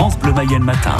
France 0.00 0.18
Bleu 0.18 0.32
Mayenne 0.32 0.62
matin. 0.62 0.96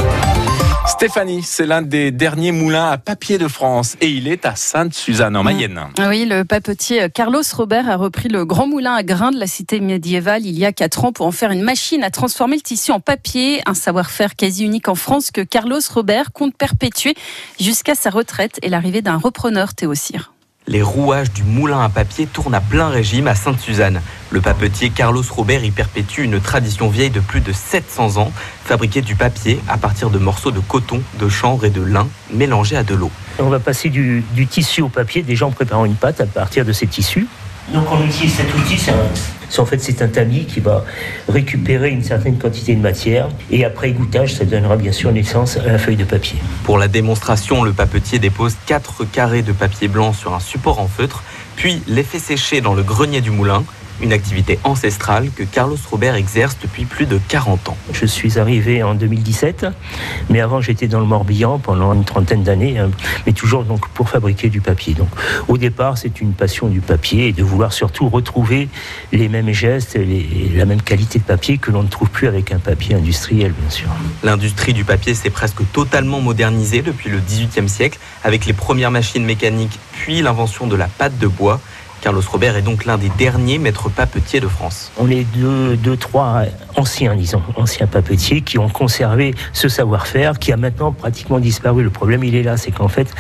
Stéphanie, 0.87 1.43
c'est 1.43 1.65
l'un 1.65 1.81
des 1.81 2.10
derniers 2.10 2.52
moulins 2.52 2.91
à 2.91 2.99
papier 2.99 3.38
de 3.38 3.49
France 3.49 3.96
et 4.03 4.11
il 4.11 4.29
est 4.29 4.45
à 4.45 4.57
Sainte-Suzanne 4.57 5.38
en 5.38 5.42
Mayenne. 5.42 5.80
Oui, 6.07 6.26
le 6.26 6.45
papetier 6.45 7.08
Carlos 7.08 7.40
Robert 7.54 7.88
a 7.88 7.96
repris 7.96 8.28
le 8.28 8.44
grand 8.44 8.66
moulin 8.66 8.92
à 8.92 9.02
grains 9.02 9.30
de 9.30 9.40
la 9.40 9.46
cité 9.46 9.80
médiévale 9.80 10.44
il 10.44 10.58
y 10.58 10.66
a 10.66 10.72
4 10.72 11.06
ans 11.06 11.12
pour 11.12 11.24
en 11.24 11.32
faire 11.32 11.50
une 11.50 11.62
machine 11.62 12.04
à 12.04 12.10
transformer 12.10 12.56
le 12.56 12.60
tissu 12.60 12.92
en 12.92 13.00
papier, 13.00 13.62
un 13.64 13.72
savoir-faire 13.72 14.36
quasi 14.36 14.66
unique 14.66 14.88
en 14.88 14.94
France 14.94 15.30
que 15.30 15.40
Carlos 15.40 15.80
Robert 15.94 16.32
compte 16.32 16.55
perpétuer 16.55 17.14
jusqu'à 17.59 17.95
sa 17.95 18.10
retraite 18.10 18.59
et 18.60 18.69
l'arrivée 18.69 19.01
d'un 19.01 19.16
repreneur 19.16 19.73
Théo 19.73 19.95
Cyr. 19.95 20.34
Les 20.70 20.82
rouages 20.82 21.32
du 21.32 21.42
moulin 21.42 21.80
à 21.80 21.88
papier 21.88 22.28
tournent 22.28 22.55
à 22.55 22.60
plein 22.60 22.91
régime 22.91 23.27
à 23.27 23.34
Sainte-Suzanne. 23.34 24.00
Le 24.30 24.41
papetier 24.41 24.91
Carlos 24.91 25.24
Robert 25.28 25.64
y 25.64 25.73
perpétue 25.73 26.23
une 26.23 26.38
tradition 26.38 26.88
vieille 26.88 27.10
de 27.10 27.19
plus 27.19 27.41
de 27.41 27.52
700 27.52 28.19
ans, 28.19 28.30
fabriquer 28.64 29.02
du 29.02 29.16
papier 29.16 29.59
à 29.66 29.78
partir 29.78 30.10
de 30.10 30.19
morceaux 30.20 30.52
de 30.52 30.60
coton, 30.60 31.02
de 31.19 31.28
chanvre 31.28 31.64
et 31.64 31.70
de 31.70 31.83
lin 31.83 32.06
mélangés 32.33 32.77
à 32.77 32.84
de 32.84 32.95
l'eau. 32.95 33.11
On 33.41 33.48
va 33.48 33.59
passer 33.59 33.88
du, 33.88 34.23
du 34.33 34.47
tissu 34.47 34.80
au 34.80 34.88
papier, 34.88 35.23
déjà 35.23 35.45
en 35.45 35.51
préparant 35.51 35.87
une 35.87 35.97
pâte 35.97 36.20
à 36.20 36.27
partir 36.27 36.64
de 36.64 36.73
ces 36.73 36.87
tissus. 36.87 37.27
Donc 37.75 37.91
on 37.91 38.06
utilise 38.06 38.34
cet 38.34 38.55
outil, 38.55 38.78
c'est 38.78 38.95
en 39.59 39.67
fait 39.67 39.79
c'est 39.79 40.03
un 40.03 40.09
tamis 40.09 40.45
qui 40.45 40.61
va 40.61 40.85
récupérer 41.29 41.91
une 41.91 42.03
certaine 42.03 42.39
quantité 42.39 42.75
de 42.75 42.81
matière 42.81 43.29
et 43.51 43.65
après 43.65 43.91
égouttage, 43.91 44.35
ça 44.35 44.45
donnera 44.45 44.77
bien 44.77 44.93
sûr 44.93 45.13
naissance 45.13 45.57
à 45.57 45.67
la 45.67 45.79
feuille 45.79 45.97
de 45.97 46.05
papier. 46.05 46.39
Pour 46.65 46.79
la 46.79 46.89
démonstration, 46.89 47.63
le 47.63 47.73
papetier 47.73 48.19
dépose 48.19 48.55
4 48.67 49.05
carrés 49.05 49.43
de 49.43 49.53
papier 49.53 49.89
blanc 49.89 50.13
sur 50.13 50.35
un 50.35 50.41
support 50.41 50.81
en 50.81 50.89
feutre, 50.89 51.23
puis 51.57 51.83
les 51.87 52.03
fait 52.03 52.19
sécher 52.19 52.61
dans 52.61 52.75
le 52.75 52.83
grenier 52.83 53.21
du 53.21 53.31
moulin 53.31 53.65
une 54.03 54.13
activité 54.13 54.59
ancestrale 54.65 55.31
que 55.31 55.43
Carlos 55.43 55.77
Robert 55.91 56.15
exerce 56.15 56.57
depuis 56.63 56.85
plus 56.85 57.07
de 57.07 57.21
40 57.29 57.69
ans. 57.69 57.77
Je 57.93 58.07
suis 58.07 58.39
arrivé 58.39 58.83
en 58.83 58.95
2017, 58.95 59.67
mais 60.29 60.41
avant 60.41 60.61
j'étais 60.61 60.89
dans 60.89 61.01
le 61.01 61.07
Morbihan 61.07 61.59
pendant 61.59 61.93
une 61.93 62.05
trentaine 62.05 62.43
d'années, 62.43 62.79
hein, 62.79 62.91
mais 63.27 63.33
toujours 63.33 63.65
donc 63.65 63.89
pour 63.89 64.09
fabriquer 64.09 64.48
du 64.48 64.61
papier. 64.61 64.95
Donc 64.95 65.09
au 65.48 65.59
départ 65.59 65.98
c'est 65.98 66.20
une 66.20 66.33
passion 66.33 66.69
du 66.69 66.81
papier 66.81 67.29
et 67.29 67.33
de 67.33 67.42
vouloir 67.42 67.73
surtout 67.73 68.09
retrouver 68.09 68.69
les 69.12 69.29
mêmes 69.29 69.53
gestes, 69.53 69.95
les, 69.95 70.51
la 70.55 70.64
même 70.64 70.83
qualité 70.83 71.19
de 71.19 71.25
papier 71.25 71.59
que 71.59 71.70
l'on 71.70 71.83
ne 71.83 71.89
trouve 71.89 72.11
plus 72.11 72.29
avec 72.29 72.53
un 72.53 72.59
papier 72.59 72.95
industriel 72.95 73.53
bien 73.53 73.70
sûr. 73.70 73.89
L'industrie 74.23 74.73
du 74.73 74.85
papier 74.85 75.14
s'est 75.14 75.31
presque 75.31 75.61
totalement 75.73 76.20
modernisée 76.20 76.83
depuis 76.83 77.11
le 77.11 77.19
XVIIIe 77.19 77.69
siècle 77.69 77.98
avec 78.25 78.47
les 78.47 78.53
premières 78.53 78.91
machines 78.91 79.25
mécaniques 79.25 79.79
puis 79.92 80.23
l'invention 80.23 80.67
de 80.67 80.77
la 80.77 80.89
pâte 80.89 81.19
de 81.19 81.27
bois. 81.27 81.61
Carlos 82.01 82.23
Robert 82.33 82.56
est 82.56 82.62
donc 82.62 82.87
l'un 82.87 82.97
des 82.97 83.11
derniers 83.11 83.59
maîtres 83.59 83.91
papetiers 83.91 84.41
de 84.41 84.48
France. 84.48 84.91
On 84.97 85.11
est 85.11 85.25
deux, 85.37 85.77
deux, 85.77 85.98
trois 85.98 86.45
anciens, 86.77 87.15
disons, 87.15 87.42
anciens 87.57 87.87
papetiers 87.87 88.41
qui 88.41 88.59
ont 88.59 88.70
conservé 88.70 89.34
ce 89.53 89.69
savoir-faire 89.69 90.39
qui 90.39 90.51
a 90.51 90.57
maintenant 90.57 90.92
pratiquement 90.92 91.39
disparu. 91.39 91.83
Le 91.83 91.91
problème, 91.91 92.25
il 92.25 92.34
est 92.34 92.42
là, 92.42 92.57
c'est 92.57 92.70
qu'en 92.70 92.89
fait, 92.89 93.12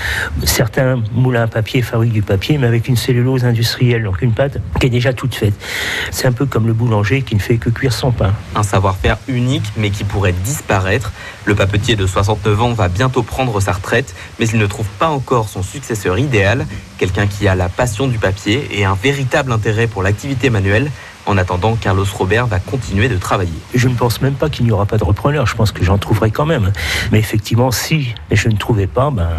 certains 0.44 1.02
moulins 1.12 1.42
à 1.42 1.46
papier 1.46 1.82
fabriquent 1.82 2.14
du 2.14 2.22
papier, 2.22 2.56
mais 2.56 2.66
avec 2.66 2.88
une 2.88 2.96
cellulose 2.96 3.44
industrielle, 3.44 4.04
donc 4.04 4.22
une 4.22 4.32
pâte 4.32 4.58
qui 4.80 4.86
est 4.86 4.90
déjà 4.90 5.12
toute 5.12 5.34
faite. 5.34 5.54
C'est 6.10 6.26
un 6.26 6.32
peu 6.32 6.46
comme 6.46 6.66
le 6.66 6.72
boulanger 6.72 7.20
qui 7.20 7.34
ne 7.34 7.40
fait 7.40 7.58
que 7.58 7.68
cuire 7.68 7.92
son 7.92 8.12
pain. 8.12 8.32
Un 8.54 8.62
savoir-faire 8.62 9.18
unique, 9.28 9.70
mais 9.76 9.90
qui 9.90 10.04
pourrait 10.04 10.32
disparaître. 10.32 11.12
Le 11.44 11.54
papetier 11.54 11.96
de 11.96 12.06
69 12.06 12.62
ans 12.62 12.72
va 12.72 12.88
bientôt 12.88 13.22
prendre 13.22 13.60
sa 13.60 13.72
retraite, 13.72 14.14
mais 14.38 14.48
il 14.48 14.58
ne 14.58 14.66
trouve 14.66 14.88
pas 14.98 15.08
encore 15.08 15.50
son 15.50 15.62
successeur 15.62 16.18
idéal, 16.18 16.66
quelqu'un 17.00 17.26
qui 17.26 17.48
a 17.48 17.54
la 17.54 17.70
passion 17.70 18.08
du 18.08 18.18
papier 18.18 18.68
et 18.72 18.84
un 18.84 18.92
véritable 18.94 19.52
intérêt 19.52 19.86
pour 19.86 20.02
l'activité 20.02 20.50
manuelle. 20.50 20.90
En 21.24 21.38
attendant, 21.38 21.74
Carlos 21.74 22.04
Robert 22.12 22.46
va 22.46 22.58
continuer 22.58 23.08
de 23.08 23.16
travailler. 23.16 23.58
Je 23.74 23.88
ne 23.88 23.94
pense 23.94 24.20
même 24.20 24.34
pas 24.34 24.50
qu'il 24.50 24.66
n'y 24.66 24.70
aura 24.70 24.84
pas 24.84 24.98
de 24.98 25.04
repreneur. 25.04 25.46
Je 25.46 25.54
pense 25.54 25.72
que 25.72 25.82
j'en 25.82 25.96
trouverai 25.96 26.30
quand 26.30 26.44
même. 26.44 26.72
Mais 27.10 27.18
effectivement, 27.18 27.70
si 27.70 28.14
je 28.30 28.48
ne 28.50 28.56
trouvais 28.56 28.86
pas, 28.86 29.10
ben, 29.10 29.30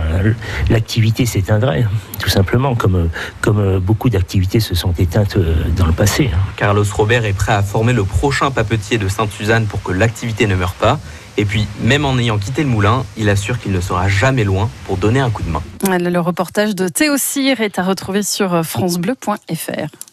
l'activité 0.69 1.27
s'éteindrait. 1.27 1.85
Tout 2.19 2.29
simplement, 2.29 2.73
comme, 2.73 3.09
comme 3.41 3.77
beaucoup 3.77 4.09
d'activités 4.09 4.59
se 4.59 4.73
sont 4.73 4.93
éteintes 4.97 5.37
dans 5.75 5.85
le 5.85 5.93
passé. 5.93 6.31
Carlos 6.55 6.85
Robert 6.91 7.25
est 7.25 7.33
prêt 7.33 7.53
à 7.53 7.61
former 7.61 7.93
le 7.93 8.05
prochain 8.05 8.49
papetier 8.49 8.97
de 8.97 9.07
Sainte-Suzanne 9.07 9.65
pour 9.65 9.83
que 9.83 9.91
l'activité 9.91 10.47
ne 10.47 10.55
meure 10.55 10.73
pas. 10.73 10.99
Et 11.37 11.45
puis, 11.45 11.67
même 11.83 12.05
en 12.05 12.17
ayant 12.17 12.39
quitté 12.39 12.63
le 12.63 12.69
moulin, 12.69 13.05
il 13.17 13.29
assure 13.29 13.59
qu'il 13.59 13.71
ne 13.71 13.81
sera 13.81 14.07
jamais 14.07 14.45
loin 14.45 14.67
pour 14.87 14.97
donner 14.97 15.19
un 15.19 15.29
coup 15.29 15.43
de 15.43 15.49
main. 15.49 15.61
Le 15.83 16.19
reportage 16.19 16.75
de 16.75 16.87
Théo 16.87 17.15
est 17.61 17.79
à 17.79 17.83
retrouver 17.83 18.23
sur 18.23 18.63
francebleu.fr. 18.63 20.10